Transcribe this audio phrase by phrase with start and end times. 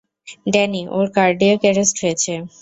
[0.53, 2.33] Danny, ওর cardiac arrest হয়েছে।